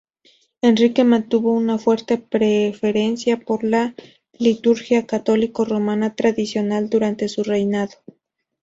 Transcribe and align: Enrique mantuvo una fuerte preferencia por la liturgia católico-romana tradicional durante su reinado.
Enrique 0.63 1.03
mantuvo 1.03 1.51
una 1.53 1.77
fuerte 1.77 2.17
preferencia 2.17 3.37
por 3.39 3.63
la 3.63 3.93
liturgia 4.39 5.05
católico-romana 5.05 6.15
tradicional 6.15 6.89
durante 6.89 7.29
su 7.29 7.43
reinado. 7.43 7.97